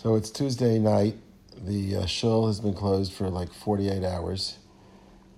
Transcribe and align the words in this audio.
So 0.00 0.14
it's 0.14 0.30
Tuesday 0.30 0.78
night. 0.78 1.16
The 1.66 1.96
uh, 1.96 2.06
shul 2.06 2.46
has 2.46 2.60
been 2.60 2.72
closed 2.72 3.12
for 3.12 3.28
like 3.28 3.52
48 3.52 4.04
hours. 4.04 4.56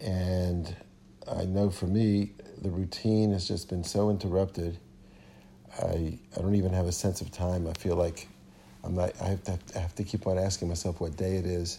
And 0.00 0.76
I 1.26 1.46
know 1.46 1.70
for 1.70 1.86
me, 1.86 2.32
the 2.60 2.68
routine 2.68 3.32
has 3.32 3.48
just 3.48 3.70
been 3.70 3.82
so 3.82 4.10
interrupted. 4.10 4.76
I, 5.78 6.18
I 6.36 6.42
don't 6.42 6.56
even 6.56 6.74
have 6.74 6.84
a 6.84 6.92
sense 6.92 7.22
of 7.22 7.30
time. 7.30 7.66
I 7.66 7.72
feel 7.72 7.96
like 7.96 8.28
I'm 8.84 8.94
not, 8.94 9.12
I 9.22 9.28
have, 9.28 9.44
to, 9.44 9.58
I 9.76 9.78
have 9.78 9.94
to 9.94 10.04
keep 10.04 10.26
on 10.26 10.36
asking 10.36 10.68
myself 10.68 11.00
what 11.00 11.16
day 11.16 11.36
it 11.36 11.46
is. 11.46 11.78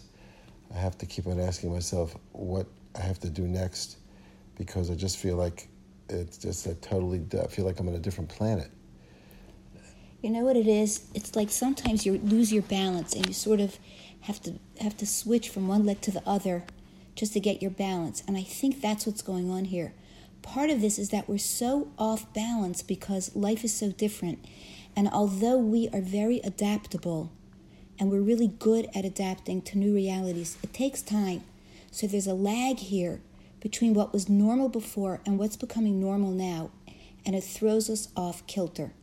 I 0.74 0.80
have 0.80 0.98
to 0.98 1.06
keep 1.06 1.28
on 1.28 1.40
asking 1.40 1.72
myself 1.72 2.18
what 2.32 2.66
I 2.96 3.02
have 3.02 3.20
to 3.20 3.30
do 3.30 3.44
next 3.44 3.98
because 4.58 4.90
I 4.90 4.96
just 4.96 5.18
feel 5.18 5.36
like 5.36 5.68
it's 6.10 6.40
just 6.40 6.66
a 6.66 6.74
totally, 6.74 7.24
I 7.40 7.46
feel 7.46 7.64
like 7.64 7.80
I'm 7.80 7.88
on 7.90 7.94
a 7.94 8.00
different 8.00 8.32
planet. 8.32 8.72
You 10.22 10.30
know 10.30 10.42
what 10.42 10.56
it 10.56 10.68
is? 10.68 11.06
It's 11.16 11.36
like 11.36 11.50
sometimes 11.50 12.06
you 12.06 12.20
lose 12.20 12.54
your 12.54 12.62
balance 12.62 13.14
and 13.14 13.26
you 13.26 13.34
sort 13.34 13.60
of 13.60 13.80
have 14.22 14.40
to 14.44 14.60
have 14.80 14.96
to 14.98 15.06
switch 15.08 15.50
from 15.50 15.68
one 15.68 15.84
leg 15.84 16.00
to 16.02 16.12
the 16.12 16.22
other 16.28 16.64
just 17.16 17.34
to 17.34 17.40
get 17.40 17.62
your 17.62 17.72
balance. 17.72 18.22
And 18.28 18.38
I 18.38 18.44
think 18.44 18.82
that's 18.82 19.08
what's 19.08 19.24
going 19.24 19.50
on 19.50 19.66
here. 19.66 19.94
Part 20.44 20.70
of 20.70 20.80
this 20.80 21.00
is 21.00 21.10
that 21.10 21.28
we're 21.28 21.40
so 21.40 21.88
off 21.98 22.32
balance 22.34 22.84
because 22.84 23.36
life 23.36 23.64
is 23.64 23.74
so 23.74 23.92
different. 23.92 24.46
And 24.96 25.08
although 25.08 25.58
we 25.58 25.90
are 25.90 26.02
very 26.02 26.40
adaptable 26.44 27.32
and 28.00 28.12
we're 28.12 28.22
really 28.22 28.48
good 28.48 28.90
at 28.94 29.06
adapting 29.06 29.64
to 29.64 29.78
new 29.78 29.94
realities, 29.94 30.56
it 30.62 30.72
takes 30.72 31.02
time. 31.02 31.44
So 31.90 32.06
there's 32.06 32.28
a 32.28 32.34
lag 32.36 32.78
here 32.78 33.22
between 33.60 33.96
what 33.96 34.14
was 34.14 34.30
normal 34.30 34.70
before 34.70 35.20
and 35.26 35.40
what's 35.40 35.56
becoming 35.56 36.00
normal 36.00 36.32
now, 36.32 36.72
and 37.26 37.36
it 37.36 37.44
throws 37.44 37.90
us 37.90 38.10
off 38.16 38.46
kilter. 38.48 38.94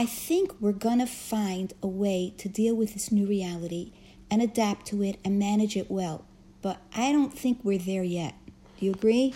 I 0.00 0.06
think 0.06 0.58
we're 0.62 0.72
going 0.72 1.00
to 1.00 1.06
find 1.06 1.74
a 1.82 1.86
way 1.86 2.32
to 2.38 2.48
deal 2.48 2.74
with 2.74 2.94
this 2.94 3.12
new 3.12 3.26
reality 3.26 3.92
and 4.30 4.40
adapt 4.40 4.86
to 4.86 5.02
it 5.02 5.18
and 5.26 5.38
manage 5.38 5.76
it 5.76 5.90
well. 5.90 6.24
But 6.62 6.78
I 6.96 7.12
don't 7.12 7.38
think 7.38 7.60
we're 7.62 7.76
there 7.76 8.02
yet. 8.02 8.34
Do 8.78 8.86
you 8.86 8.92
agree? 8.92 9.34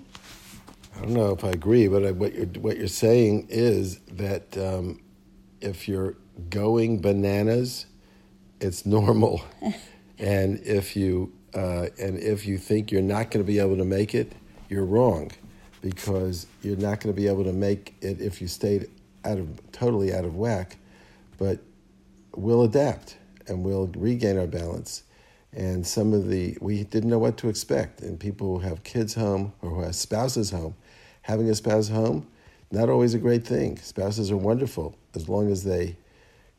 I 0.96 1.02
don't 1.02 1.12
know 1.12 1.32
if 1.32 1.44
I 1.44 1.50
agree, 1.50 1.86
but 1.86 2.06
I, 2.06 2.12
what 2.12 2.32
you're 2.32 2.46
what 2.46 2.78
you're 2.78 2.88
saying 2.88 3.48
is 3.50 3.98
that 4.12 4.56
um, 4.56 5.02
if 5.60 5.86
you're 5.86 6.14
going 6.48 6.98
bananas, 7.02 7.84
it's 8.58 8.86
normal, 8.86 9.44
and 10.18 10.60
if 10.60 10.96
you 10.96 11.30
uh, 11.52 11.88
and 12.00 12.18
if 12.18 12.46
you 12.46 12.56
think 12.56 12.90
you're 12.90 13.02
not 13.02 13.30
going 13.30 13.44
to 13.44 13.46
be 13.46 13.58
able 13.58 13.76
to 13.76 13.84
make 13.84 14.14
it, 14.14 14.32
you're 14.70 14.86
wrong, 14.86 15.30
because 15.82 16.46
you're 16.62 16.78
not 16.78 17.00
going 17.00 17.14
to 17.14 17.20
be 17.20 17.28
able 17.28 17.44
to 17.44 17.52
make 17.52 17.96
it 18.00 18.22
if 18.22 18.40
you 18.40 18.48
stayed 18.48 18.88
out 19.24 19.38
of 19.38 19.72
totally 19.72 20.12
out 20.12 20.24
of 20.24 20.36
whack, 20.36 20.76
but 21.38 21.58
we'll 22.36 22.62
adapt 22.62 23.16
and 23.46 23.64
we'll 23.64 23.88
regain 23.96 24.38
our 24.38 24.46
balance. 24.46 25.02
And 25.52 25.86
some 25.86 26.12
of 26.12 26.28
the 26.28 26.58
we 26.60 26.84
didn't 26.84 27.10
know 27.10 27.18
what 27.18 27.36
to 27.38 27.48
expect, 27.48 28.00
and 28.00 28.18
people 28.18 28.58
who 28.58 28.66
have 28.66 28.82
kids 28.82 29.14
home 29.14 29.52
or 29.62 29.70
who 29.70 29.82
have 29.82 29.94
spouses 29.94 30.50
home, 30.50 30.74
having 31.22 31.48
a 31.48 31.54
spouse 31.54 31.88
home, 31.88 32.26
not 32.72 32.88
always 32.88 33.14
a 33.14 33.18
great 33.18 33.46
thing. 33.46 33.78
Spouses 33.78 34.32
are 34.32 34.36
wonderful 34.36 34.96
as 35.14 35.28
long 35.28 35.50
as 35.52 35.62
they 35.62 35.96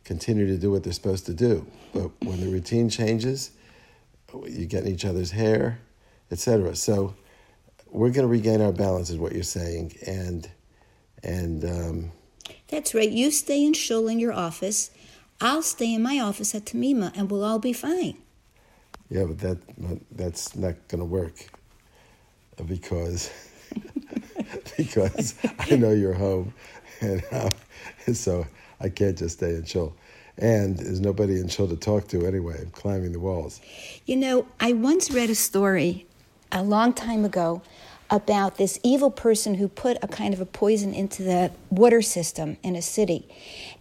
continue 0.06 0.48
to 0.48 0.58
do 0.58 0.72
what 0.72 0.84
they're 0.84 0.94
supposed 0.94 1.26
to 1.26 1.34
do. 1.34 1.66
But 1.94 2.12
when 2.22 2.40
the 2.40 2.48
routine 2.48 2.90
changes, 2.90 3.52
you 4.48 4.66
get 4.66 4.86
in 4.86 4.94
each 4.94 5.04
other's 5.04 5.32
hair, 5.32 5.80
etc. 6.32 6.76
So 6.76 7.16
we're 7.90 8.12
going 8.12 8.28
to 8.28 8.32
regain 8.32 8.62
our 8.62 8.72
balance, 8.72 9.10
is 9.10 9.18
what 9.18 9.34
you're 9.34 9.44
saying, 9.44 9.96
and 10.06 10.50
and 11.24 11.66
um, 11.66 12.12
that's 12.68 12.94
right. 12.94 13.10
You 13.10 13.32
stay 13.32 13.64
in 13.64 13.74
shul 13.74 14.08
in 14.08 14.20
your 14.20 14.34
office. 14.34 14.92
I'll 15.42 15.62
stay 15.62 15.94
in 15.94 16.02
my 16.02 16.20
office 16.20 16.56
at 16.56 16.66
Tamima, 16.66 17.12
and 17.16 17.30
we'll 17.30 17.44
all 17.44 17.60
be 17.60 17.74
fine. 17.74 18.18
Yeah, 19.10 19.26
but 19.26 19.40
that 19.40 19.58
that's 20.12 20.56
not 20.56 20.76
going 20.88 21.00
to 21.00 21.06
work 21.06 21.48
because 22.66 23.30
because 24.78 25.36
I 25.60 25.76
know 25.76 25.92
you're 25.92 26.14
home, 26.14 26.54
and 27.02 27.24
uh, 27.32 27.50
so 28.14 28.46
I 28.80 28.90
can't 28.90 29.18
just 29.18 29.38
stay 29.38 29.56
in 29.56 29.66
shul. 29.66 29.96
And 30.38 30.78
there's 30.78 31.00
nobody 31.00 31.40
in 31.40 31.48
shul 31.48 31.68
to 31.68 31.78
talk 31.78 32.10
to 32.10 32.26
anyway. 32.26 32.58
I'm 32.60 32.72
climbing 32.72 33.14
the 33.14 33.20
walls. 33.20 33.62
You 34.06 34.18
know, 34.18 34.48
I 34.60 34.74
once 34.74 35.10
read 35.10 35.30
a 35.30 35.36
story 35.36 36.08
a 36.52 36.62
long 36.62 36.94
time 36.94 37.24
ago 37.24 37.62
about 38.10 38.58
this 38.58 38.80
evil 38.84 39.10
person 39.10 39.56
who 39.56 39.68
put 39.68 39.98
a 40.02 40.08
kind 40.08 40.34
of 40.34 40.42
a 40.42 40.46
poison 40.46 40.94
into 40.94 41.24
the 41.24 41.52
water 41.70 42.02
system 42.02 42.58
in 42.64 42.76
a 42.76 42.82
city. 42.82 43.28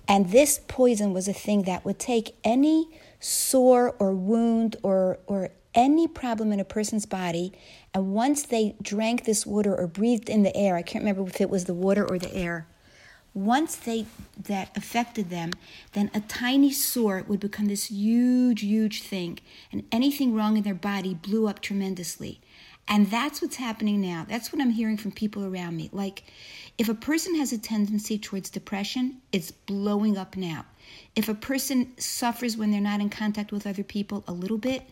And 0.08 0.30
this 0.30 0.60
poison 0.66 1.12
was 1.12 1.28
a 1.28 1.32
thing 1.32 1.62
that 1.62 1.84
would 1.84 1.98
take 1.98 2.34
any 2.44 2.88
sore 3.20 3.94
or 3.98 4.12
wound 4.12 4.76
or, 4.82 5.18
or 5.26 5.50
any 5.74 6.06
problem 6.06 6.52
in 6.52 6.60
a 6.60 6.64
person's 6.64 7.06
body. 7.06 7.52
And 7.92 8.14
once 8.14 8.44
they 8.44 8.76
drank 8.80 9.24
this 9.24 9.46
water 9.46 9.74
or 9.74 9.86
breathed 9.86 10.28
in 10.28 10.42
the 10.42 10.56
air, 10.56 10.76
I 10.76 10.82
can't 10.82 11.02
remember 11.04 11.28
if 11.28 11.40
it 11.40 11.50
was 11.50 11.64
the 11.64 11.74
water 11.74 12.08
or 12.08 12.18
the 12.18 12.34
air, 12.34 12.66
once 13.34 13.74
they 13.74 14.06
that 14.40 14.74
affected 14.76 15.28
them, 15.28 15.50
then 15.92 16.10
a 16.14 16.20
tiny 16.20 16.70
sore 16.70 17.24
would 17.26 17.40
become 17.40 17.66
this 17.66 17.90
huge, 17.90 18.62
huge 18.62 19.02
thing, 19.02 19.38
and 19.72 19.84
anything 19.90 20.32
wrong 20.32 20.56
in 20.56 20.62
their 20.62 20.74
body 20.74 21.14
blew 21.14 21.48
up 21.48 21.60
tremendously. 21.60 22.40
And 22.86 23.10
that's 23.10 23.40
what's 23.42 23.56
happening 23.56 24.00
now. 24.00 24.26
That's 24.28 24.52
what 24.52 24.60
I'm 24.60 24.70
hearing 24.70 24.96
from 24.96 25.10
people 25.10 25.44
around 25.44 25.76
me. 25.76 25.88
Like, 25.92 26.24
if 26.76 26.88
a 26.88 26.94
person 26.94 27.34
has 27.36 27.52
a 27.52 27.58
tendency 27.58 28.18
towards 28.18 28.50
depression, 28.50 29.20
it's 29.32 29.50
blowing 29.50 30.16
up 30.18 30.36
now. 30.36 30.66
If 31.16 31.28
a 31.28 31.34
person 31.34 31.92
suffers 31.98 32.56
when 32.56 32.70
they're 32.70 32.80
not 32.80 33.00
in 33.00 33.08
contact 33.08 33.52
with 33.52 33.66
other 33.66 33.82
people 33.82 34.22
a 34.28 34.32
little 34.32 34.58
bit, 34.58 34.82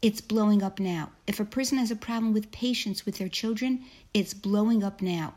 it's 0.00 0.20
blowing 0.20 0.62
up 0.62 0.78
now. 0.78 1.10
If 1.26 1.40
a 1.40 1.44
person 1.44 1.78
has 1.78 1.90
a 1.90 1.96
problem 1.96 2.32
with 2.32 2.52
patience 2.52 3.04
with 3.04 3.18
their 3.18 3.28
children, 3.28 3.84
it's 4.14 4.34
blowing 4.34 4.84
up 4.84 5.02
now. 5.02 5.34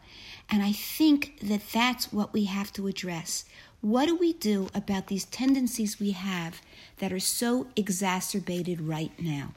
And 0.50 0.62
I 0.62 0.72
think 0.72 1.40
that 1.42 1.62
that's 1.74 2.14
what 2.14 2.34
we 2.34 2.46
have 2.46 2.72
to 2.74 2.88
address. 2.88 3.46
What 3.82 4.06
do 4.06 4.16
we 4.16 4.34
do 4.34 4.68
about 4.76 5.08
these 5.08 5.26
tendencies 5.26 6.00
we 6.00 6.12
have 6.12 6.62
that 7.00 7.12
are 7.12 7.20
so 7.20 7.68
exacerbated 7.76 8.82
right 8.82 9.12
now? 9.20 9.54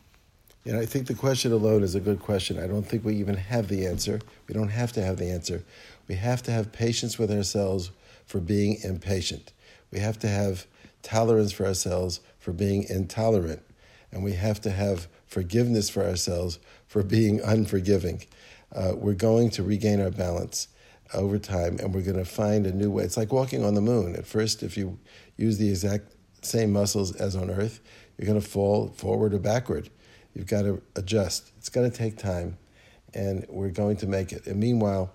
Know, 0.65 0.81
I 0.81 0.87
think 0.87 1.09
the 1.09 1.15
question 1.15 1.53
alone 1.53 1.83
is 1.83 1.95
a 1.95 2.01
good 2.01 2.21
question. 2.21 2.59
I 2.59 2.67
don't 2.67 2.87
think 2.87 3.05
we 3.05 3.17
even 3.17 3.37
have 3.37 3.69
the 3.69 3.87
answer. 3.87 4.21
We 4.49 4.55
don't 4.55 4.71
have 4.71 4.93
to 4.93 5.03
have 5.03 5.19
the 5.19 5.31
answer. 5.31 5.63
We 6.09 6.15
have 6.15 6.43
to 6.45 6.53
have 6.53 6.73
patience 6.73 7.19
with 7.19 7.31
ourselves 7.31 7.91
for 8.25 8.41
being 8.41 8.79
impatient. 8.83 9.53
We 9.91 9.99
have 9.99 10.19
to 10.21 10.29
have 10.29 10.67
tolerance 11.03 11.53
for 11.53 11.67
ourselves 11.67 12.21
for 12.39 12.53
being 12.53 12.85
intolerant. 12.89 13.61
And 14.15 14.25
we 14.25 14.33
have 14.33 14.61
to 14.63 14.71
have 14.71 15.09
forgiveness 15.27 15.91
for 15.91 16.05
ourselves 16.05 16.59
for 16.87 17.03
being 17.03 17.41
unforgiving. 17.41 18.25
Uh, 18.75 18.93
we're 18.97 19.15
going 19.15 19.51
to 19.51 19.63
regain 19.63 20.01
our 20.01 20.11
balance 20.11 20.69
over 21.13 21.39
time 21.39 21.79
and 21.81 21.95
we're 21.95 22.03
going 22.03 22.17
to 22.17 22.25
find 22.25 22.67
a 22.67 22.73
new 22.73 22.91
way. 22.91 23.05
It's 23.05 23.17
like 23.17 23.33
walking 23.33 23.65
on 23.65 23.75
the 23.75 23.81
moon. 23.81 24.17
At 24.17 24.27
first, 24.27 24.63
if 24.63 24.77
you 24.77 24.99
use 25.37 25.59
the 25.59 25.69
exact 25.69 26.13
same 26.43 26.73
muscles 26.73 27.15
as 27.17 27.37
on 27.37 27.51
Earth, 27.51 27.81
you're 28.17 28.27
going 28.27 28.41
to 28.41 28.47
fall 28.47 28.89
forward 28.89 29.35
or 29.35 29.39
backward. 29.39 29.91
You've 30.35 30.47
got 30.47 30.63
to 30.63 30.83
adjust. 30.97 31.53
It's 31.59 31.69
going 31.69 31.91
to 31.91 31.97
take 31.97 32.17
time, 32.17 32.59
and 33.13 33.47
we're 33.49 33.71
going 33.71 33.97
to 33.99 34.07
make 34.07 34.33
it. 34.33 34.47
And 34.47 34.59
meanwhile, 34.59 35.13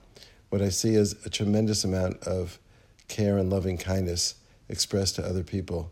what 0.49 0.61
I 0.61 0.69
see 0.69 0.95
is 0.95 1.25
a 1.25 1.29
tremendous 1.29 1.83
amount 1.83 2.23
of 2.23 2.59
care 3.07 3.37
and 3.37 3.49
loving 3.49 3.77
kindness 3.77 4.35
expressed 4.69 5.15
to 5.15 5.25
other 5.25 5.43
people, 5.43 5.91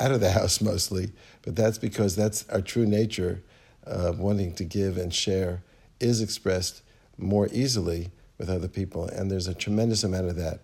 out 0.00 0.12
of 0.12 0.20
the 0.20 0.32
house 0.32 0.60
mostly, 0.62 1.12
but 1.42 1.56
that's 1.56 1.78
because 1.78 2.16
that's 2.16 2.48
our 2.48 2.60
true 2.60 2.86
nature 2.86 3.42
of 3.84 4.18
wanting 4.18 4.54
to 4.54 4.64
give 4.64 4.96
and 4.96 5.12
share 5.14 5.62
is 6.00 6.20
expressed 6.20 6.82
more 7.16 7.48
easily 7.52 8.10
with 8.38 8.48
other 8.48 8.68
people, 8.68 9.06
and 9.06 9.30
there's 9.30 9.48
a 9.48 9.54
tremendous 9.54 10.04
amount 10.04 10.28
of 10.28 10.36
that. 10.36 10.60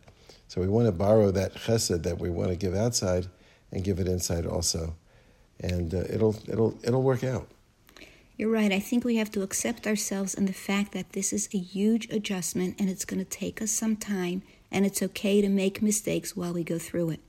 So 0.47 0.61
we 0.61 0.69
want 0.69 0.87
to 0.87 0.93
borrow 0.93 1.31
that 1.33 1.55
chesed 1.55 2.05
that 2.05 2.19
we 2.19 2.31
want 2.31 2.51
to 2.51 2.57
give 2.57 2.75
outside 2.75 3.27
and 3.73 3.83
give 3.83 3.99
it 3.99 4.07
inside 4.07 4.47
also, 4.47 4.95
and 5.59 5.93
uh, 5.93 6.05
it'll 6.09 6.37
it'll 6.49 6.79
it'll 6.85 7.03
work 7.03 7.25
out. 7.25 7.49
You're 8.37 8.51
right. 8.51 8.73
I 8.73 8.81
think 8.81 9.05
we 9.05 9.17
have 9.17 9.31
to 9.33 9.43
accept 9.43 9.87
ourselves 9.87 10.35
and 10.35 10.49
the 10.49 10.53
fact 10.53 10.93
that 10.93 11.13
this 11.13 11.33
is 11.33 11.49
a 11.55 11.59
huge 11.59 12.11
adjustment 12.11 12.75
and 12.81 12.91
it's 12.91 13.05
going 13.05 13.25
to 13.25 13.25
take 13.25 13.63
us 13.63 13.71
some 13.71 13.97
time, 13.97 14.43
and 14.71 14.87
it's 14.87 15.03
okay 15.03 15.41
to 15.41 15.49
make 15.49 15.83
mistakes 15.83 16.37
while 16.37 16.53
we 16.53 16.63
go 16.63 16.79
through 16.79 17.11
it. 17.11 17.21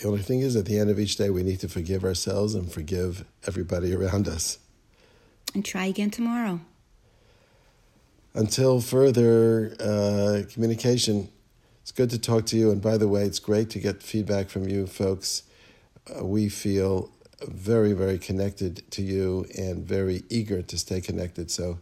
The 0.00 0.08
only 0.08 0.22
thing 0.22 0.40
is, 0.40 0.56
at 0.56 0.66
the 0.66 0.78
end 0.78 0.90
of 0.90 0.98
each 0.98 1.16
day, 1.16 1.30
we 1.30 1.42
need 1.42 1.60
to 1.60 1.68
forgive 1.68 2.04
ourselves 2.04 2.54
and 2.54 2.70
forgive 2.70 3.24
everybody 3.46 3.94
around 3.94 4.26
us. 4.26 4.58
And 5.54 5.64
try 5.64 5.86
again 5.86 6.10
tomorrow. 6.10 6.60
Until 8.34 8.80
further 8.80 9.76
uh, 9.78 10.42
communication, 10.52 11.28
it's 11.82 11.92
good 11.92 12.10
to 12.10 12.18
talk 12.18 12.46
to 12.46 12.56
you. 12.56 12.72
And 12.72 12.82
by 12.82 12.96
the 12.96 13.06
way, 13.06 13.22
it's 13.22 13.38
great 13.38 13.70
to 13.70 13.78
get 13.78 14.02
feedback 14.02 14.48
from 14.48 14.68
you 14.68 14.88
folks. 14.88 15.44
Uh, 16.10 16.24
we 16.24 16.48
feel 16.48 17.10
very, 17.42 17.92
very 17.92 18.18
connected 18.18 18.90
to 18.90 19.02
you 19.02 19.46
and 19.56 19.84
very 19.86 20.24
eager 20.28 20.62
to 20.62 20.78
stay 20.78 21.00
connected. 21.00 21.50
So 21.50 21.78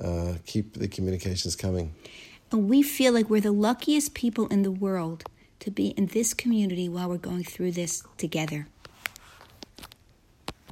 uh, 0.00 0.34
keep 0.46 0.74
the 0.74 0.88
communications 0.88 1.56
coming. 1.56 1.94
And 2.50 2.68
we 2.68 2.82
feel 2.82 3.12
like 3.12 3.28
we're 3.28 3.40
the 3.40 3.52
luckiest 3.52 4.14
people 4.14 4.46
in 4.48 4.62
the 4.62 4.70
world 4.70 5.24
to 5.64 5.70
be 5.70 5.88
in 5.88 6.04
this 6.06 6.34
community 6.34 6.90
while 6.90 7.08
we're 7.08 7.16
going 7.16 7.42
through 7.42 7.72
this 7.72 8.02
together. 8.18 8.66